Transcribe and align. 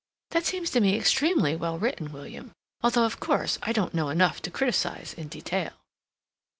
"That 0.31 0.47
seems 0.47 0.71
to 0.71 0.79
me 0.81 0.95
extremely 0.97 1.55
well 1.55 1.77
written, 1.77 2.11
William; 2.11 2.53
although, 2.81 3.05
of 3.05 3.19
course, 3.19 3.59
I 3.61 3.71
don't 3.71 3.93
know 3.93 4.09
enough 4.09 4.41
to 4.41 4.49
criticize 4.49 5.13
in 5.13 5.27
detail." 5.27 5.73